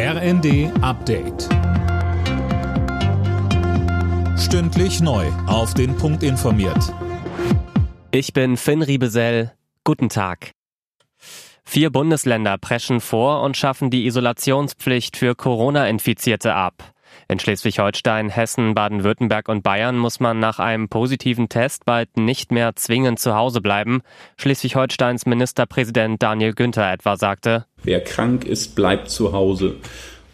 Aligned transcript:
RND 0.00 0.70
Update. 0.80 1.48
Stündlich 4.38 5.00
neu. 5.00 5.26
Auf 5.48 5.74
den 5.74 5.96
Punkt 5.96 6.22
informiert. 6.22 6.94
Ich 8.12 8.32
bin 8.32 8.56
Finn 8.56 8.82
Riebesell. 8.82 9.52
Guten 9.82 10.08
Tag. 10.08 10.52
Vier 11.64 11.90
Bundesländer 11.90 12.58
preschen 12.58 13.00
vor 13.00 13.42
und 13.42 13.56
schaffen 13.56 13.90
die 13.90 14.06
Isolationspflicht 14.06 15.16
für 15.16 15.34
Corona-Infizierte 15.34 16.54
ab. 16.54 16.74
In 17.28 17.38
Schleswig-Holstein, 17.38 18.28
Hessen, 18.30 18.74
Baden-Württemberg 18.74 19.48
und 19.48 19.62
Bayern 19.62 19.98
muss 19.98 20.20
man 20.20 20.38
nach 20.38 20.58
einem 20.58 20.88
positiven 20.88 21.48
Test 21.48 21.84
bald 21.84 22.16
nicht 22.16 22.52
mehr 22.52 22.74
zwingend 22.76 23.18
zu 23.18 23.34
Hause 23.34 23.60
bleiben. 23.60 24.02
Schleswig-Holsteins 24.36 25.26
Ministerpräsident 25.26 26.22
Daniel 26.22 26.54
Günther 26.54 26.92
etwa 26.92 27.16
sagte, 27.16 27.66
Wer 27.82 28.02
krank 28.02 28.44
ist, 28.44 28.74
bleibt 28.74 29.10
zu 29.10 29.32
Hause. 29.32 29.76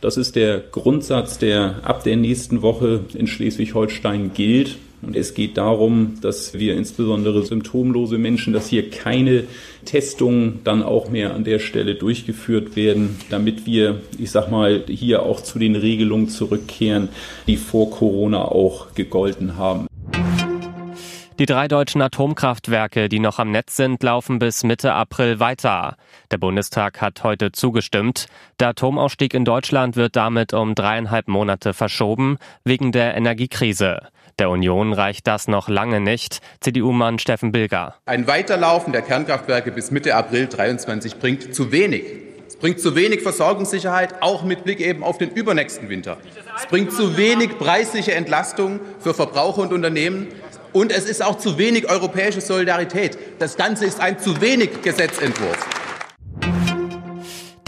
Das 0.00 0.16
ist 0.16 0.36
der 0.36 0.58
Grundsatz, 0.60 1.38
der 1.38 1.80
ab 1.82 2.04
der 2.04 2.16
nächsten 2.16 2.62
Woche 2.62 3.04
in 3.14 3.26
Schleswig-Holstein 3.26 4.32
gilt. 4.34 4.76
Und 5.06 5.16
es 5.16 5.34
geht 5.34 5.56
darum, 5.56 6.14
dass 6.20 6.54
wir 6.54 6.76
insbesondere 6.76 7.44
symptomlose 7.44 8.18
Menschen, 8.18 8.52
dass 8.52 8.68
hier 8.68 8.90
keine 8.90 9.44
Testungen 9.84 10.60
dann 10.64 10.82
auch 10.82 11.10
mehr 11.10 11.34
an 11.34 11.44
der 11.44 11.58
Stelle 11.58 11.94
durchgeführt 11.94 12.76
werden, 12.76 13.16
damit 13.30 13.66
wir, 13.66 14.00
ich 14.18 14.30
sag 14.30 14.50
mal, 14.50 14.84
hier 14.88 15.22
auch 15.22 15.40
zu 15.40 15.58
den 15.58 15.76
Regelungen 15.76 16.28
zurückkehren, 16.28 17.08
die 17.46 17.56
vor 17.56 17.90
Corona 17.90 18.44
auch 18.44 18.94
gegolten 18.94 19.56
haben. 19.56 19.86
Die 21.40 21.46
drei 21.46 21.66
deutschen 21.66 22.00
Atomkraftwerke, 22.00 23.08
die 23.08 23.18
noch 23.18 23.40
am 23.40 23.50
Netz 23.50 23.74
sind, 23.74 24.00
laufen 24.04 24.38
bis 24.38 24.62
Mitte 24.62 24.92
April 24.92 25.40
weiter. 25.40 25.96
Der 26.30 26.38
Bundestag 26.38 27.00
hat 27.00 27.24
heute 27.24 27.50
zugestimmt. 27.50 28.26
Der 28.60 28.68
Atomausstieg 28.68 29.34
in 29.34 29.44
Deutschland 29.44 29.96
wird 29.96 30.14
damit 30.14 30.54
um 30.54 30.76
dreieinhalb 30.76 31.26
Monate 31.26 31.74
verschoben, 31.74 32.38
wegen 32.62 32.92
der 32.92 33.16
Energiekrise. 33.16 33.98
Der 34.38 34.48
Union 34.48 34.92
reicht 34.92 35.26
das 35.26 35.48
noch 35.48 35.68
lange 35.68 35.98
nicht. 35.98 36.38
CDU-Mann 36.60 37.18
Steffen 37.18 37.50
Bilger. 37.50 37.96
Ein 38.06 38.28
Weiterlaufen 38.28 38.92
der 38.92 39.02
Kernkraftwerke 39.02 39.72
bis 39.72 39.90
Mitte 39.90 40.14
April 40.14 40.46
23 40.46 41.16
bringt 41.18 41.52
zu 41.52 41.72
wenig. 41.72 42.04
Es 42.46 42.56
bringt 42.56 42.78
zu 42.78 42.94
wenig 42.94 43.22
Versorgungssicherheit, 43.22 44.22
auch 44.22 44.44
mit 44.44 44.62
Blick 44.62 44.78
eben 44.78 45.02
auf 45.02 45.18
den 45.18 45.30
übernächsten 45.30 45.88
Winter. 45.88 46.18
Es 46.56 46.66
bringt 46.66 46.92
zu 46.92 47.16
wenig 47.16 47.58
preisliche 47.58 48.14
Entlastung 48.14 48.78
für 49.00 49.12
Verbraucher 49.12 49.62
und 49.62 49.72
Unternehmen. 49.72 50.28
Und 50.74 50.90
es 50.90 51.04
ist 51.04 51.22
auch 51.22 51.38
zu 51.38 51.56
wenig 51.56 51.88
europäische 51.88 52.40
Solidarität. 52.40 53.16
Das 53.38 53.56
Ganze 53.56 53.86
ist 53.86 54.00
ein 54.00 54.18
zu 54.18 54.40
wenig 54.40 54.82
Gesetzentwurf. 54.82 55.56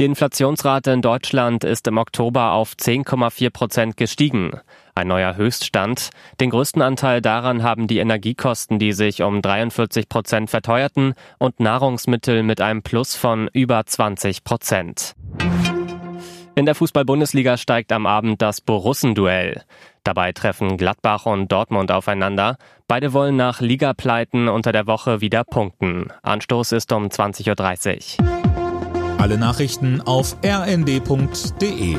Die 0.00 0.04
Inflationsrate 0.04 0.90
in 0.90 1.02
Deutschland 1.02 1.62
ist 1.62 1.86
im 1.86 1.98
Oktober 1.98 2.52
auf 2.52 2.72
10,4 2.72 3.50
Prozent 3.50 3.96
gestiegen. 3.96 4.60
Ein 4.96 5.06
neuer 5.06 5.36
Höchststand. 5.36 6.10
Den 6.40 6.50
größten 6.50 6.82
Anteil 6.82 7.22
daran 7.22 7.62
haben 7.62 7.86
die 7.86 7.98
Energiekosten, 7.98 8.80
die 8.80 8.92
sich 8.92 9.22
um 9.22 9.40
43 9.40 10.08
Prozent 10.08 10.50
verteuerten 10.50 11.14
und 11.38 11.60
Nahrungsmittel 11.60 12.42
mit 12.42 12.60
einem 12.60 12.82
Plus 12.82 13.14
von 13.14 13.48
über 13.52 13.86
20 13.86 14.42
Prozent. 14.42 15.14
In 16.56 16.64
der 16.64 16.74
Fußball-Bundesliga 16.74 17.56
steigt 17.58 17.92
am 17.92 18.06
Abend 18.06 18.40
das 18.42 18.62
Borussenduell. 18.62 19.62
Dabei 20.06 20.30
treffen 20.30 20.76
Gladbach 20.76 21.26
und 21.26 21.50
Dortmund 21.50 21.90
aufeinander. 21.90 22.58
Beide 22.86 23.12
wollen 23.12 23.34
nach 23.34 23.60
Ligapleiten 23.60 24.46
unter 24.46 24.70
der 24.70 24.86
Woche 24.86 25.20
wieder 25.20 25.42
punkten. 25.42 26.12
Anstoß 26.22 26.70
ist 26.70 26.92
um 26.92 27.06
20.30 27.06 28.20
Uhr. 28.20 29.18
Alle 29.18 29.36
Nachrichten 29.36 30.00
auf 30.00 30.36
rnd.de 30.44 31.96